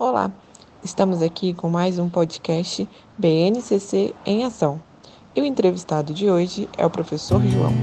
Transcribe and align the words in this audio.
Olá, 0.00 0.32
estamos 0.82 1.20
aqui 1.20 1.52
com 1.52 1.68
mais 1.68 1.98
um 1.98 2.08
podcast 2.08 2.88
BNCC 3.18 4.14
em 4.24 4.44
Ação. 4.44 4.82
E 5.36 5.42
o 5.42 5.44
entrevistado 5.44 6.14
de 6.14 6.30
hoje 6.30 6.66
é 6.78 6.86
o 6.86 6.88
professor 6.88 7.38
João. 7.42 7.74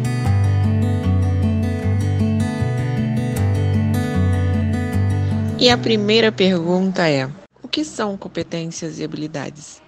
E 5.59 5.69
a 5.69 5.77
primeira 5.77 6.31
pergunta 6.31 7.07
é: 7.07 7.31
o 7.61 7.67
que 7.67 7.85
são 7.85 8.18
competências 8.18 8.97
e 8.97 9.04
habilidades? 9.04 9.79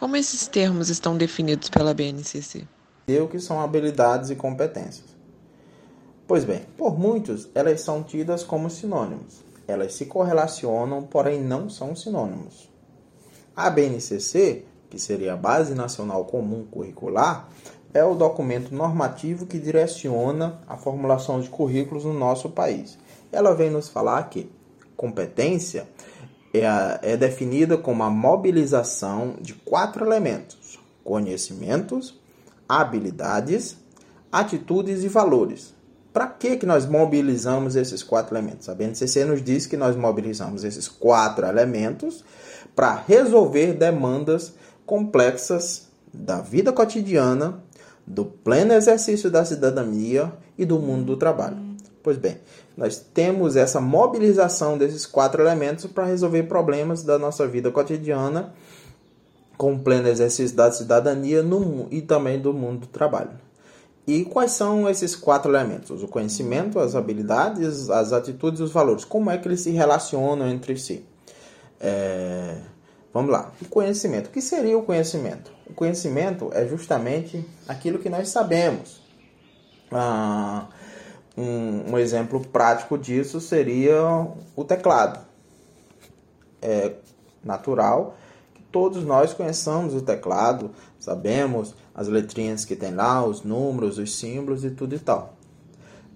Como 0.00 0.16
esses 0.16 0.48
termos 0.48 0.88
estão 0.88 1.16
definidos 1.16 1.70
pela 1.70 1.94
BNCC? 1.94 2.66
O 3.22 3.28
que 3.28 3.38
são 3.38 3.60
habilidades 3.60 4.30
e 4.30 4.34
competências? 4.34 5.14
Pois 6.26 6.44
bem, 6.44 6.62
por 6.76 6.98
muitos, 6.98 7.48
elas 7.54 7.82
são 7.82 8.02
tidas 8.02 8.42
como 8.42 8.68
sinônimos. 8.68 9.51
Elas 9.72 9.94
se 9.94 10.06
correlacionam, 10.06 11.02
porém 11.02 11.40
não 11.40 11.68
são 11.68 11.96
sinônimos. 11.96 12.70
A 13.56 13.70
BNCC, 13.70 14.64
que 14.90 14.98
seria 14.98 15.34
a 15.34 15.36
Base 15.36 15.74
Nacional 15.74 16.24
Comum 16.26 16.64
Curricular, 16.70 17.48
é 17.94 18.04
o 18.04 18.14
documento 18.14 18.74
normativo 18.74 19.46
que 19.46 19.58
direciona 19.58 20.60
a 20.66 20.76
formulação 20.76 21.40
de 21.40 21.48
currículos 21.48 22.04
no 22.04 22.14
nosso 22.14 22.50
país. 22.50 22.98
Ela 23.30 23.54
vem 23.54 23.70
nos 23.70 23.88
falar 23.88 24.22
que 24.30 24.50
competência 24.96 25.88
é, 26.54 26.66
a, 26.66 26.98
é 27.02 27.16
definida 27.16 27.76
como 27.76 28.02
a 28.02 28.10
mobilização 28.10 29.36
de 29.40 29.54
quatro 29.54 30.04
elementos: 30.04 30.78
conhecimentos, 31.02 32.18
habilidades, 32.68 33.76
atitudes 34.30 35.04
e 35.04 35.08
valores. 35.08 35.74
Para 36.12 36.26
que, 36.26 36.56
que 36.56 36.66
nós 36.66 36.84
mobilizamos 36.84 37.74
esses 37.74 38.02
quatro 38.02 38.36
elementos? 38.36 38.68
A 38.68 38.74
BNCC 38.74 39.24
nos 39.24 39.42
diz 39.42 39.66
que 39.66 39.76
nós 39.76 39.96
mobilizamos 39.96 40.62
esses 40.62 40.86
quatro 40.86 41.46
elementos 41.46 42.22
para 42.76 42.94
resolver 42.94 43.72
demandas 43.72 44.52
complexas 44.84 45.88
da 46.12 46.40
vida 46.40 46.72
cotidiana, 46.72 47.62
do 48.06 48.24
pleno 48.24 48.74
exercício 48.74 49.30
da 49.30 49.44
cidadania 49.44 50.32
e 50.58 50.64
do 50.64 50.78
mundo 50.78 51.06
do 51.06 51.16
trabalho. 51.16 51.56
Pois 52.02 52.18
bem, 52.18 52.38
nós 52.76 52.98
temos 52.98 53.56
essa 53.56 53.80
mobilização 53.80 54.76
desses 54.76 55.06
quatro 55.06 55.42
elementos 55.42 55.86
para 55.86 56.04
resolver 56.04 56.42
problemas 56.44 57.02
da 57.02 57.18
nossa 57.18 57.46
vida 57.46 57.70
cotidiana 57.70 58.52
com 59.56 59.78
pleno 59.78 60.08
exercício 60.08 60.56
da 60.56 60.70
cidadania 60.72 61.42
no, 61.42 61.86
e 61.90 62.02
também 62.02 62.40
do 62.40 62.52
mundo 62.52 62.80
do 62.80 62.86
trabalho. 62.88 63.30
E 64.06 64.24
quais 64.24 64.50
são 64.52 64.88
esses 64.88 65.14
quatro 65.14 65.50
elementos? 65.50 66.02
O 66.02 66.08
conhecimento, 66.08 66.80
as 66.80 66.96
habilidades, 66.96 67.88
as 67.88 68.12
atitudes 68.12 68.60
e 68.60 68.62
os 68.64 68.72
valores. 68.72 69.04
Como 69.04 69.30
é 69.30 69.38
que 69.38 69.46
eles 69.46 69.60
se 69.60 69.70
relacionam 69.70 70.48
entre 70.48 70.76
si? 70.76 71.04
É... 71.80 72.56
Vamos 73.14 73.30
lá. 73.30 73.52
O 73.60 73.66
conhecimento. 73.66 74.26
O 74.28 74.30
que 74.30 74.40
seria 74.40 74.76
o 74.76 74.82
conhecimento? 74.82 75.52
O 75.66 75.74
conhecimento 75.74 76.50
é 76.52 76.66
justamente 76.66 77.46
aquilo 77.68 77.98
que 77.98 78.08
nós 78.08 78.28
sabemos. 78.28 79.00
Ah, 79.90 80.66
um, 81.36 81.92
um, 81.92 81.98
exemplo 81.98 82.40
prático 82.40 82.96
disso 82.98 83.40
seria 83.40 84.26
o 84.56 84.64
teclado. 84.64 85.20
É 86.60 86.94
natural 87.44 88.16
todos 88.72 89.04
nós 89.04 89.34
conheçamos 89.34 89.94
o 89.94 90.00
teclado, 90.00 90.70
sabemos 90.98 91.74
as 91.94 92.08
letrinhas 92.08 92.64
que 92.64 92.74
tem 92.74 92.94
lá, 92.94 93.24
os 93.24 93.42
números, 93.42 93.98
os 93.98 94.18
símbolos 94.18 94.64
e 94.64 94.70
tudo 94.70 94.94
e 94.94 94.98
tal. 94.98 95.34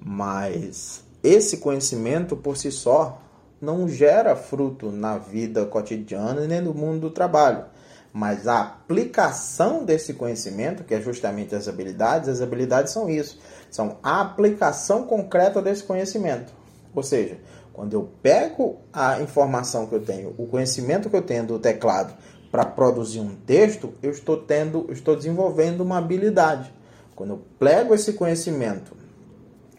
Mas 0.00 1.04
esse 1.22 1.58
conhecimento 1.58 2.36
por 2.36 2.56
si 2.56 2.72
só 2.72 3.20
não 3.60 3.88
gera 3.88 4.34
fruto 4.34 4.90
na 4.90 5.18
vida 5.18 5.64
cotidiana 5.66 6.46
nem 6.46 6.60
no 6.60 6.74
mundo 6.74 7.00
do 7.00 7.10
trabalho. 7.10 7.64
Mas 8.12 8.48
a 8.48 8.62
aplicação 8.62 9.84
desse 9.84 10.14
conhecimento, 10.14 10.84
que 10.84 10.94
é 10.94 11.00
justamente 11.00 11.54
as 11.54 11.68
habilidades, 11.68 12.28
as 12.30 12.40
habilidades 12.40 12.92
são 12.92 13.10
isso, 13.10 13.38
são 13.70 13.98
a 14.02 14.22
aplicação 14.22 15.02
concreta 15.02 15.60
desse 15.60 15.82
conhecimento. 15.82 16.52
Ou 16.94 17.02
seja, 17.02 17.38
quando 17.74 17.92
eu 17.92 18.08
pego 18.22 18.78
a 18.90 19.20
informação 19.20 19.86
que 19.86 19.94
eu 19.94 20.02
tenho, 20.02 20.34
o 20.38 20.46
conhecimento 20.46 21.10
que 21.10 21.16
eu 21.16 21.20
tenho 21.20 21.44
do 21.44 21.58
teclado, 21.58 22.14
para 22.50 22.64
produzir 22.64 23.20
um 23.20 23.34
texto, 23.34 23.92
eu 24.02 24.10
estou 24.10 24.36
tendo, 24.36 24.86
estou 24.90 25.16
desenvolvendo 25.16 25.80
uma 25.80 25.98
habilidade. 25.98 26.72
Quando 27.14 27.30
eu 27.30 27.42
plego 27.58 27.94
esse 27.94 28.12
conhecimento 28.12 28.96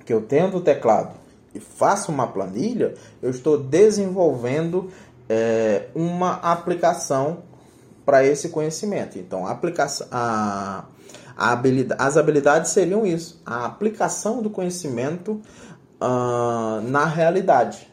que 0.06 0.14
eu 0.14 0.22
tenho 0.22 0.50
do 0.50 0.62
teclado 0.62 1.16
e 1.54 1.60
faço 1.60 2.12
uma 2.12 2.28
planilha, 2.28 2.94
eu 3.22 3.30
estou 3.30 3.58
desenvolvendo 3.58 4.90
é, 5.30 5.88
uma 5.94 6.34
aplicação 6.36 7.40
para 8.06 8.26
esse 8.26 8.50
conhecimento. 8.50 9.20
Então, 9.20 9.46
a 9.46 9.52
aplicação, 9.52 10.08
a, 10.10 10.86
a 11.36 11.52
habilidade, 11.52 12.02
as 12.02 12.16
habilidades 12.16 12.72
seriam 12.72 13.06
isso: 13.06 13.42
a 13.46 13.66
aplicação 13.66 14.42
do 14.42 14.50
conhecimento 14.50 15.42
uh, 16.02 16.82
na 16.84 17.06
realidade, 17.06 17.92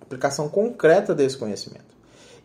aplicação 0.00 0.48
concreta 0.48 1.14
desse 1.14 1.36
conhecimento. 1.36 1.95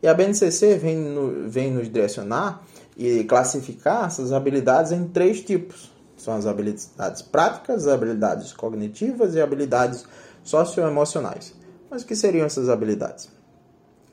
E 0.02 0.08
a 0.08 0.14
BNCC 0.14 0.78
vem, 0.78 0.98
no, 0.98 1.50
vem 1.50 1.72
nos 1.72 1.92
direcionar 1.92 2.64
e 2.98 3.24
classificar 3.24 4.06
essas 4.06 4.34
habilidades 4.34 4.92
em 4.92 5.08
três 5.08 5.42
tipos. 5.42 5.92
São 6.18 6.36
as 6.36 6.46
habilidades 6.46 7.22
práticas, 7.22 7.88
as 7.88 7.94
habilidades 7.94 8.54
cognitivas 8.54 9.36
e 9.36 9.42
habilidades 9.42 10.06
socioemocionais. 10.44 11.54
Mas 11.90 12.04
o 12.04 12.06
que 12.06 12.16
seriam 12.16 12.46
essas 12.46 12.70
habilidades? 12.70 13.30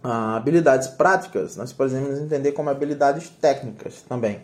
Ah, 0.03 0.37
habilidades 0.37 0.89
práticas 0.89 1.57
nós 1.57 1.73
podemos 1.73 2.19
entender 2.19 2.53
como 2.53 2.71
habilidades 2.71 3.29
técnicas 3.29 4.03
também, 4.09 4.43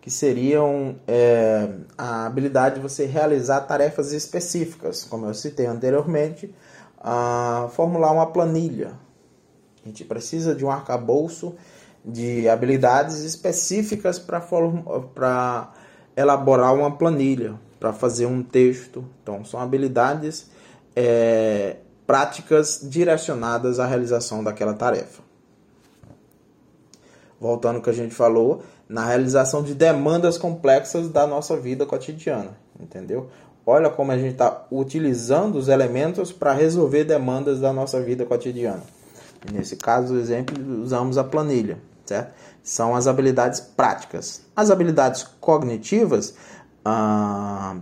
que 0.00 0.10
seriam 0.10 0.96
é, 1.08 1.68
a 1.96 2.26
habilidade 2.26 2.76
de 2.76 2.80
você 2.80 3.06
realizar 3.06 3.62
tarefas 3.62 4.12
específicas, 4.12 5.04
como 5.04 5.26
eu 5.26 5.34
citei 5.34 5.66
anteriormente, 5.66 6.54
a 6.98 7.68
formular 7.72 8.12
uma 8.12 8.26
planilha, 8.26 8.92
a 9.84 9.88
gente 9.88 10.04
precisa 10.04 10.54
de 10.54 10.64
um 10.64 10.70
arcabouço 10.70 11.54
de 12.04 12.48
habilidades 12.48 13.18
específicas 13.20 14.18
para 14.18 15.72
elaborar 16.16 16.74
uma 16.74 16.96
planilha, 16.96 17.54
para 17.78 17.92
fazer 17.92 18.26
um 18.26 18.42
texto. 18.42 19.04
Então, 19.22 19.44
são 19.44 19.60
habilidades 19.60 20.50
é, 20.94 21.76
práticas 22.06 22.80
direcionadas 22.82 23.78
à 23.78 23.86
realização 23.86 24.42
daquela 24.42 24.74
tarefa. 24.74 25.22
Voltando 27.38 27.76
ao 27.76 27.82
que 27.82 27.90
a 27.90 27.94
gente 27.94 28.14
falou, 28.14 28.62
na 28.88 29.06
realização 29.06 29.62
de 29.62 29.74
demandas 29.74 30.36
complexas 30.36 31.08
da 31.08 31.26
nossa 31.26 31.56
vida 31.56 31.86
cotidiana, 31.86 32.58
entendeu? 32.78 33.28
Olha 33.64 33.88
como 33.88 34.10
a 34.10 34.18
gente 34.18 34.32
está 34.32 34.66
utilizando 34.70 35.56
os 35.56 35.68
elementos 35.68 36.32
para 36.32 36.52
resolver 36.52 37.04
demandas 37.04 37.60
da 37.60 37.72
nossa 37.72 38.00
vida 38.02 38.26
cotidiana. 38.26 38.82
Nesse 39.52 39.76
caso, 39.76 40.16
exemplo, 40.16 40.82
usamos 40.82 41.16
a 41.16 41.24
planilha, 41.24 41.78
certo? 42.04 42.34
São 42.62 42.94
as 42.94 43.06
habilidades 43.06 43.60
práticas. 43.60 44.42
As 44.54 44.70
habilidades 44.70 45.26
cognitivas 45.40 46.34
ah, 46.84 47.76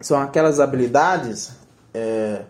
são 0.00 0.20
aquelas 0.20 0.58
habilidades 0.58 1.52
é, 1.92 2.42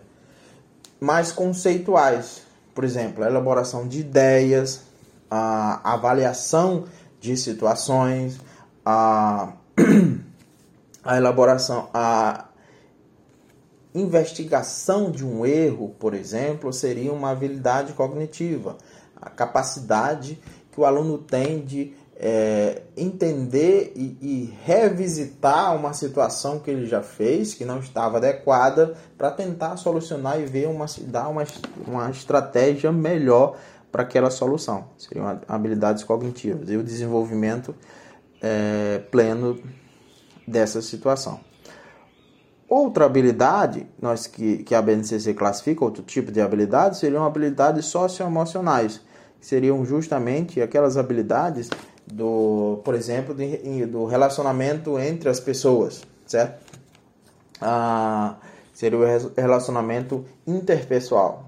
mais 0.99 1.31
conceituais. 1.31 2.41
Por 2.73 2.83
exemplo, 2.83 3.23
a 3.23 3.27
elaboração 3.27 3.87
de 3.87 3.99
ideias, 3.99 4.81
a 5.29 5.93
avaliação 5.93 6.85
de 7.19 7.37
situações, 7.37 8.39
a, 8.85 9.53
a 11.03 11.17
elaboração, 11.17 11.89
a 11.93 12.44
investigação 13.95 15.09
de 15.09 15.25
um 15.25 15.45
erro, 15.45 15.95
por 15.97 16.13
exemplo, 16.13 16.71
seria 16.73 17.11
uma 17.11 17.31
habilidade 17.31 17.93
cognitiva, 17.93 18.77
a 19.15 19.29
capacidade 19.29 20.39
que 20.71 20.79
o 20.79 20.85
aluno 20.85 21.17
tem 21.17 21.63
de 21.63 21.93
é, 22.17 22.83
entender 22.95 23.93
e, 23.95 24.17
e, 24.21 24.53
revisitar 24.63 25.75
uma 25.75 25.93
situação 25.93 26.59
que 26.59 26.71
ele 26.71 26.85
já 26.85 27.01
fez, 27.01 27.53
que 27.53 27.65
não 27.65 27.79
estava 27.79 28.17
adequada, 28.17 28.95
para 29.17 29.31
tentar 29.31 29.75
solucionar 29.77 30.39
e 30.39 30.45
ver 30.45 30.67
uma, 30.67 30.85
dar 31.07 31.27
uma, 31.27 31.43
uma 31.85 32.09
estratégia 32.09 32.91
melhor 32.91 33.57
para 33.91 34.03
aquela 34.03 34.29
solução. 34.29 34.89
Seriam 34.97 35.39
habilidades 35.47 36.03
cognitivas 36.03 36.69
e 36.69 36.77
o 36.77 36.83
desenvolvimento 36.83 37.75
é, 38.41 38.99
pleno 39.11 39.61
dessa 40.47 40.81
situação. 40.81 41.39
Outra 42.77 43.05
habilidade, 43.05 43.87
nós 44.01 44.27
que, 44.27 44.57
que 44.57 44.75
a 44.75 44.81
BNCC 44.81 45.33
classifica, 45.33 45.85
outro 45.85 46.03
tipo 46.03 46.29
de 46.29 46.41
habilidade, 46.41 46.97
seriam 46.97 47.23
habilidades 47.23 47.85
socioemocionais, 47.85 48.99
que 49.39 49.45
seriam 49.45 49.85
justamente 49.85 50.61
aquelas 50.61 50.97
habilidades 50.97 51.69
do, 52.05 52.81
por 52.83 52.93
exemplo, 52.93 53.33
de, 53.33 53.85
do 53.85 54.03
relacionamento 54.03 54.99
entre 54.99 55.29
as 55.29 55.39
pessoas, 55.39 56.03
certo? 56.27 56.65
Ah, 57.61 58.35
seria 58.73 58.99
o 58.99 59.05
relacionamento 59.37 60.25
interpessoal. 60.45 61.45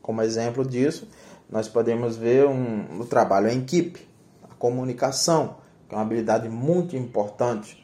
Como 0.00 0.22
exemplo 0.22 0.64
disso, 0.64 1.06
nós 1.50 1.68
podemos 1.68 2.16
ver 2.16 2.46
um, 2.46 3.00
o 3.00 3.04
trabalho 3.04 3.50
em 3.50 3.58
equipe, 3.58 4.08
a 4.42 4.54
comunicação, 4.54 5.56
que 5.86 5.94
é 5.94 5.98
uma 5.98 6.04
habilidade 6.04 6.48
muito 6.48 6.96
importante. 6.96 7.83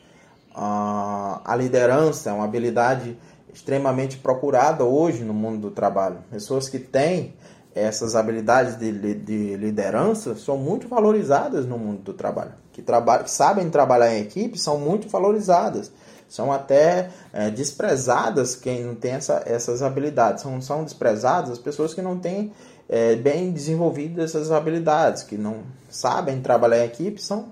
Uh, 0.52 1.40
a 1.44 1.54
liderança 1.56 2.30
é 2.30 2.32
uma 2.32 2.44
habilidade 2.44 3.16
extremamente 3.52 4.18
procurada 4.18 4.84
hoje 4.84 5.24
no 5.24 5.34
mundo 5.34 5.60
do 5.60 5.70
trabalho. 5.70 6.18
Pessoas 6.30 6.68
que 6.68 6.78
têm 6.78 7.34
essas 7.74 8.16
habilidades 8.16 8.76
de, 8.76 9.14
de 9.14 9.56
liderança 9.56 10.34
são 10.34 10.56
muito 10.56 10.88
valorizadas 10.88 11.66
no 11.66 11.78
mundo 11.78 12.02
do 12.02 12.12
trabalho. 12.12 12.52
Que, 12.72 12.82
trabalham, 12.82 13.24
que 13.24 13.30
sabem 13.30 13.70
trabalhar 13.70 14.14
em 14.14 14.22
equipe 14.22 14.58
são 14.58 14.78
muito 14.78 15.08
valorizadas. 15.08 15.92
São 16.28 16.52
até 16.52 17.10
é, 17.32 17.50
desprezadas 17.50 18.54
quem 18.54 18.84
não 18.84 18.94
tem 18.94 19.12
essa, 19.12 19.42
essas 19.46 19.82
habilidades. 19.82 20.42
São, 20.42 20.60
são 20.60 20.84
desprezadas 20.84 21.50
as 21.50 21.58
pessoas 21.58 21.92
que 21.92 22.02
não 22.02 22.18
têm 22.18 22.52
é, 22.88 23.16
bem 23.16 23.52
desenvolvidas 23.52 24.34
essas 24.34 24.50
habilidades, 24.50 25.22
que 25.22 25.36
não 25.36 25.62
sabem 25.88 26.40
trabalhar 26.40 26.84
em 26.84 26.86
equipe, 26.86 27.22
são 27.22 27.48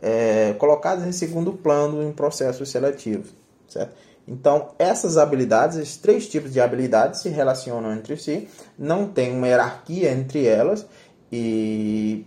é, 0.00 0.54
colocadas 0.58 1.06
em 1.06 1.12
segundo 1.12 1.52
plano 1.52 2.02
em 2.02 2.12
processos 2.12 2.68
seletivos. 2.70 3.30
Certo? 3.68 3.92
Então, 4.26 4.70
essas 4.78 5.16
habilidades, 5.16 5.78
esses 5.78 5.96
três 5.96 6.28
tipos 6.28 6.52
de 6.52 6.60
habilidades 6.60 7.22
se 7.22 7.30
relacionam 7.30 7.92
entre 7.92 8.16
si, 8.16 8.46
não 8.78 9.08
tem 9.08 9.34
uma 9.34 9.48
hierarquia 9.48 10.10
entre 10.10 10.46
elas 10.46 10.86
e 11.32 12.26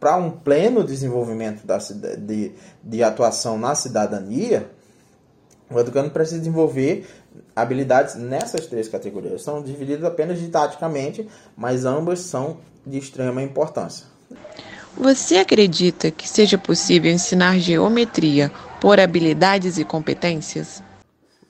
para 0.00 0.16
um 0.16 0.30
pleno 0.30 0.82
desenvolvimento 0.84 1.66
da, 1.66 1.78
de, 1.78 2.52
de 2.82 3.02
atuação 3.02 3.58
na 3.58 3.74
cidadania, 3.74 4.70
o 5.70 5.78
educando 5.78 6.10
precisa 6.10 6.38
desenvolver 6.38 7.06
habilidades 7.54 8.14
nessas 8.14 8.66
três 8.66 8.88
categorias. 8.88 9.42
São 9.42 9.62
divididas 9.62 10.04
apenas 10.04 10.38
didaticamente, 10.38 11.28
mas 11.56 11.84
ambas 11.84 12.20
são 12.20 12.58
de 12.86 12.98
extrema 12.98 13.42
importância. 13.42 14.06
Você 14.96 15.36
acredita 15.36 16.10
que 16.10 16.28
seja 16.28 16.56
possível 16.56 17.10
ensinar 17.10 17.58
geometria 17.58 18.50
por 18.80 19.00
habilidades 19.00 19.76
e 19.76 19.84
competências? 19.84 20.82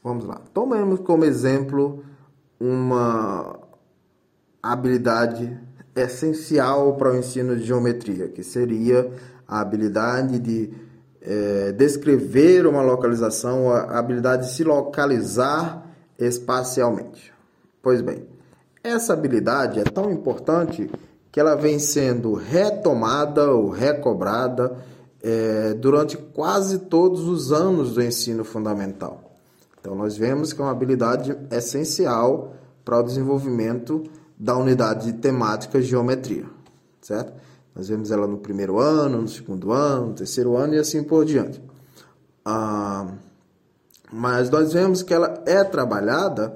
Vamos 0.03 0.25
lá. 0.25 0.41
Tomemos 0.53 1.01
como 1.01 1.25
exemplo 1.25 2.05
uma 2.59 3.59
habilidade 4.63 5.59
essencial 5.95 6.95
para 6.97 7.13
o 7.13 7.17
ensino 7.17 7.57
de 7.57 7.65
geometria, 7.65 8.29
que 8.29 8.43
seria 8.43 9.11
a 9.47 9.61
habilidade 9.61 10.39
de 10.39 10.73
é, 11.21 11.73
descrever 11.73 12.67
uma 12.67 12.83
localização, 12.83 13.71
a 13.71 13.99
habilidade 13.99 14.47
de 14.47 14.53
se 14.53 14.65
localizar 14.65 15.87
espacialmente. 16.19 17.33
Pois 17.83 18.01
bem, 18.01 18.27
essa 18.83 19.13
habilidade 19.13 19.81
é 19.81 19.85
tão 19.85 20.11
importante 20.11 20.91
que 21.35 21.41
ela 21.41 21.57
vem 21.57 21.81
sendo 21.81 22.33
retomada 22.35 23.51
ou 23.51 23.69
recobrada 23.69 24.77
é, 25.21 25.75
durante 25.75 26.17
quase 26.17 26.79
todos 26.79 27.27
os 27.27 27.51
anos 27.51 27.95
do 27.95 28.01
ensino 28.01 28.45
fundamental. 28.45 29.37
Então, 29.81 29.97
nós 29.97 30.17
vemos 30.17 30.53
que 30.53 30.61
é 30.61 30.65
uma 30.65 30.71
habilidade 30.71 31.37
essencial 31.51 32.55
para 32.85 33.01
o 33.01 33.03
desenvolvimento 33.03 34.05
da 34.39 34.57
unidade 34.57 35.11
de 35.11 35.19
temática 35.19 35.83
geometria, 35.83 36.45
certo? 37.03 37.33
Nós 37.75 37.89
vemos 37.89 38.13
ela 38.13 38.29
no 38.29 38.39
primeiro 38.39 38.79
ano, 38.79 39.23
no 39.23 39.29
segundo 39.29 39.73
ano, 39.73 40.07
no 40.11 40.15
terceiro 40.15 40.57
ano 40.57 40.77
e 40.77 40.79
assim 40.79 41.03
por 41.03 41.25
diante. 41.25 41.61
Ah, 42.45 43.09
mas 44.13 44.51
nós 44.51 44.73
vemos 44.73 45.03
que 45.03 45.13
ela 45.13 45.43
é 45.47 45.65
trabalhada 45.65 46.55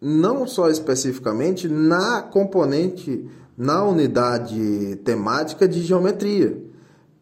não 0.00 0.48
só 0.48 0.68
especificamente 0.68 1.68
na 1.68 2.22
componente, 2.22 3.30
na 3.60 3.84
unidade 3.84 4.96
temática 5.04 5.68
de 5.68 5.82
geometria. 5.82 6.64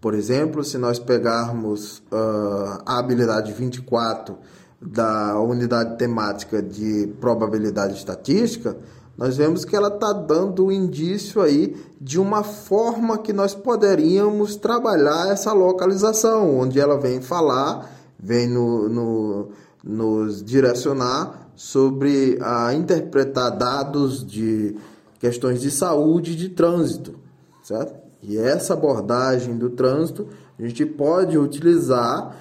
Por 0.01 0.15
exemplo, 0.15 0.63
se 0.63 0.79
nós 0.79 0.97
pegarmos 0.97 1.99
uh, 2.13 2.81
a 2.87 3.01
habilidade 3.01 3.53
24 3.53 4.39
da 4.81 5.37
unidade 5.41 5.99
temática 5.99 6.63
de 6.63 7.13
probabilidade 7.21 7.95
estatística, 7.95 8.77
nós 9.17 9.37
vemos 9.37 9.65
que 9.65 9.75
ela 9.75 9.89
está 9.89 10.13
dando 10.13 10.67
um 10.67 10.71
indício 10.71 11.43
aí 11.43 11.77
de 12.01 12.21
uma 12.21 12.45
forma 12.45 13.19
que 13.19 13.33
nós 13.33 13.53
poderíamos 13.53 14.55
trabalhar 14.55 15.33
essa 15.33 15.53
localização, 15.53 16.57
onde 16.57 16.79
ela 16.79 17.01
vem 17.01 17.21
falar, 17.21 17.91
vem 18.17 18.49
no, 18.49 18.89
no, 18.89 19.49
nos 19.83 20.41
direcionar 20.45 21.49
sobre 21.57 22.39
a 22.41 22.73
interpretar 22.75 23.51
dados 23.59 24.25
de 24.25 24.77
questões 25.19 25.61
de 25.61 25.71
saúde 25.71 26.33
e 26.33 26.37
de 26.37 26.49
trânsito, 26.49 27.15
certo? 27.63 27.95
E 28.23 28.37
essa 28.37 28.75
abordagem 28.75 29.57
do 29.57 29.71
trânsito 29.71 30.29
a 30.59 30.63
gente 30.63 30.85
pode 30.85 31.39
utilizar 31.39 32.37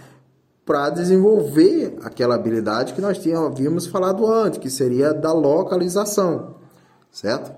para 0.65 0.89
desenvolver 0.89 1.97
aquela 2.03 2.35
habilidade 2.35 2.93
que 2.93 2.99
nós 2.99 3.17
tínhamos, 3.17 3.87
falado 3.87 4.27
antes, 4.27 4.59
que 4.59 4.69
seria 4.69 5.13
da 5.13 5.31
localização, 5.31 6.55
certo? 7.11 7.55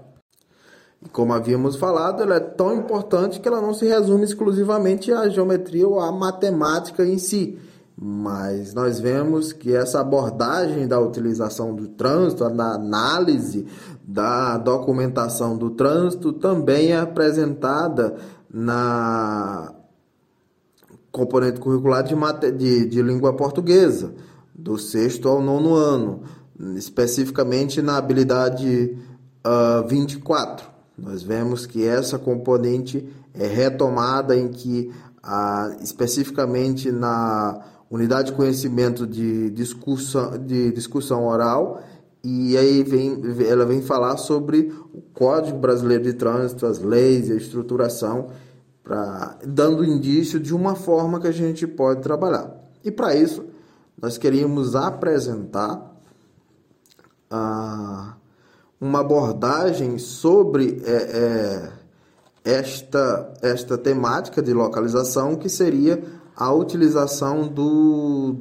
E 1.03 1.09
como 1.09 1.33
havíamos 1.33 1.75
falado, 1.75 2.21
ela 2.21 2.35
é 2.35 2.39
tão 2.39 2.75
importante 2.75 3.39
que 3.39 3.47
ela 3.47 3.61
não 3.61 3.73
se 3.73 3.87
resume 3.87 4.25
exclusivamente 4.25 5.11
à 5.11 5.27
geometria 5.29 5.87
ou 5.87 5.99
à 5.99 6.11
matemática 6.11 7.05
em 7.05 7.17
si, 7.17 7.57
mas 8.01 8.73
nós 8.73 8.97
vemos 8.97 9.51
que 9.51 9.75
essa 9.75 9.99
abordagem 9.99 10.87
da 10.87 10.97
utilização 10.97 11.75
do 11.75 11.89
trânsito, 11.89 12.49
da 12.49 12.75
análise 12.75 13.65
da 14.01 14.57
documentação 14.57 15.57
do 15.57 15.71
trânsito 15.71 16.31
também 16.31 16.93
é 16.93 16.97
apresentada 16.97 18.15
na 18.49 19.73
componente 21.11 21.59
curricular 21.59 22.01
de, 22.03 22.15
de, 22.53 22.85
de 22.85 23.01
língua 23.01 23.35
portuguesa, 23.35 24.13
do 24.55 24.77
sexto 24.77 25.27
ao 25.27 25.41
nono 25.41 25.75
ano, 25.75 26.21
especificamente 26.77 27.81
na 27.81 27.97
habilidade 27.97 28.97
uh, 29.45 29.79
ah, 29.83 29.85
24. 29.85 30.65
Nós 30.97 31.21
vemos 31.21 31.65
que 31.65 31.85
essa 31.85 32.17
componente 32.17 33.07
é 33.33 33.45
retomada 33.45 34.37
em 34.37 34.47
que, 34.47 34.89
uh, 35.21 35.83
especificamente 35.83 36.91
na 36.91 37.61
unidade 37.89 38.31
de 38.31 38.37
conhecimento 38.37 39.07
de 39.07 39.49
discussão, 39.49 40.37
de 40.37 40.71
discussão 40.71 41.25
oral, 41.25 41.81
e 42.23 42.57
aí 42.57 42.83
vem, 42.83 43.21
ela 43.47 43.65
vem 43.65 43.81
falar 43.81 44.17
sobre 44.17 44.73
o 44.93 45.01
Código 45.13 45.57
Brasileiro 45.57 46.03
de 46.03 46.13
Trânsito, 46.13 46.65
as 46.65 46.79
leis 46.79 47.29
e 47.29 47.33
a 47.33 47.35
estruturação 47.35 48.27
pra, 48.83 49.37
dando 49.45 49.85
indício 49.85 50.39
de 50.39 50.53
uma 50.53 50.75
forma 50.75 51.19
que 51.19 51.27
a 51.27 51.31
gente 51.31 51.65
pode 51.65 52.01
trabalhar. 52.01 52.53
E 52.83 52.91
para 52.91 53.15
isso, 53.15 53.45
nós 54.01 54.17
queríamos 54.17 54.75
apresentar 54.75 55.87
uma 58.81 59.01
abordagem 59.01 59.97
sobre 59.99 60.81
é, 60.85 60.91
é, 60.91 61.71
esta, 62.43 63.33
esta 63.41 63.77
temática 63.77 64.41
de 64.41 64.53
localização, 64.53 65.35
que 65.35 65.47
seria 65.47 66.01
a 66.39 66.53
utilização 66.53 67.49
do, 67.49 68.37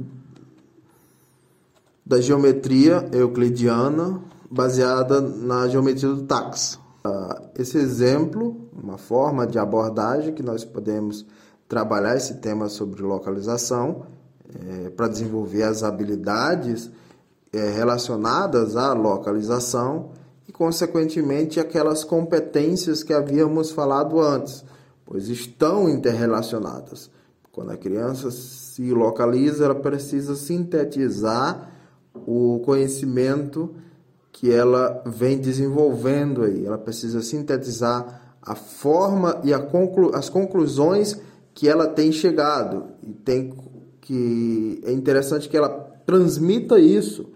da 2.07 2.21
geometria 2.21 3.09
euclidiana 3.11 4.23
baseada 4.49 5.21
na 5.21 5.67
geometria 5.67 6.11
do 6.11 6.23
táxi. 6.23 6.79
Ah, 7.03 7.43
esse 7.59 7.77
exemplo, 7.77 8.69
uma 8.73 8.99
forma 8.99 9.49
de 9.49 9.59
abordagem 9.59 10.33
que 10.33 10.45
nós 10.45 10.65
podemos 10.65 11.27
trabalhar 11.69 12.17
esse 12.17 12.35
tema 12.35 12.69
sobre 12.69 13.03
localização 13.03 14.07
é, 14.55 14.91
para 14.91 15.09
desenvolver 15.09 15.65
as 15.65 15.83
habilidades 15.83 16.89
é, 17.53 17.71
relacionadas 17.71 18.77
à 18.77 18.93
localização 18.93 20.11
e, 20.47 20.53
consequentemente, 20.53 21.59
aquelas 21.59 22.05
competências 22.05 23.03
que 23.03 23.13
havíamos 23.13 23.73
falado 23.73 24.21
antes, 24.21 24.65
pois 25.05 25.29
estão 25.29 25.89
interrelacionadas. 25.89 27.11
Quando 27.53 27.71
a 27.71 27.77
criança 27.77 28.31
se 28.31 28.93
localiza, 28.93 29.65
ela 29.65 29.75
precisa 29.75 30.35
sintetizar 30.35 31.73
o 32.15 32.61
conhecimento 32.65 33.75
que 34.33 34.53
ela 34.53 35.03
vem 35.05 35.39
desenvolvendo 35.39 36.43
aí. 36.43 36.65
Ela 36.65 36.79
precisa 36.79 37.21
sintetizar 37.23 38.37
a 38.41 38.55
forma 38.55 39.41
e 39.45 39.53
a 39.53 39.59
conclu 39.59 40.15
as 40.15 40.29
conclusões 40.29 41.21
que 41.53 41.69
ela 41.69 41.89
tem 41.89 42.13
chegado 42.13 42.85
e 43.03 43.13
tem 43.13 43.53
que 44.01 44.81
é 44.85 44.93
interessante 44.93 45.49
que 45.49 45.57
ela 45.57 45.69
transmita 46.07 46.79
isso 46.79 47.27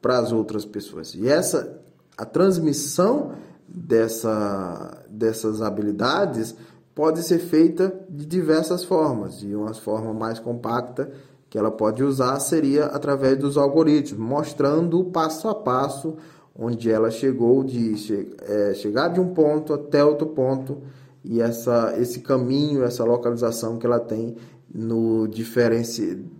para 0.00 0.18
as 0.18 0.32
outras 0.32 0.64
pessoas. 0.64 1.14
E 1.14 1.28
essa 1.28 1.80
a 2.16 2.24
transmissão 2.24 3.32
dessa, 3.68 5.04
dessas 5.10 5.60
habilidades 5.60 6.54
pode 6.96 7.22
ser 7.22 7.38
feita 7.38 7.94
de 8.08 8.24
diversas 8.24 8.82
formas. 8.82 9.42
E 9.42 9.54
uma 9.54 9.74
forma 9.74 10.14
mais 10.14 10.40
compacta 10.40 11.12
que 11.48 11.58
ela 11.58 11.70
pode 11.70 12.02
usar 12.02 12.40
seria 12.40 12.86
através 12.86 13.38
dos 13.38 13.58
algoritmos, 13.58 14.18
mostrando 14.18 14.98
o 14.98 15.04
passo 15.04 15.46
a 15.46 15.54
passo 15.54 16.16
onde 16.58 16.90
ela 16.90 17.10
chegou 17.10 17.62
de 17.62 17.98
che 17.98 18.34
é, 18.40 18.72
chegar 18.74 19.08
de 19.08 19.20
um 19.20 19.34
ponto 19.34 19.74
até 19.74 20.02
outro 20.02 20.28
ponto 20.28 20.78
e 21.22 21.42
essa, 21.42 21.94
esse 21.98 22.20
caminho, 22.20 22.82
essa 22.82 23.04
localização 23.04 23.76
que 23.76 23.84
ela 23.84 24.00
tem 24.00 24.34
no 24.74 25.28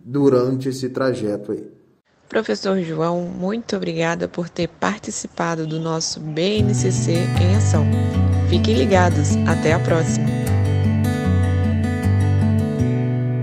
durante 0.04 0.70
esse 0.70 0.88
trajeto 0.88 1.52
aí. 1.52 1.70
Professor 2.30 2.80
João, 2.80 3.22
muito 3.22 3.76
obrigada 3.76 4.26
por 4.26 4.48
ter 4.48 4.68
participado 4.68 5.66
do 5.66 5.78
nosso 5.78 6.18
BNCC 6.18 7.12
em 7.12 7.56
Ação. 7.56 7.84
Fiquem 8.48 8.74
ligados, 8.74 9.36
até 9.46 9.74
a 9.74 9.78
próxima! 9.78 10.35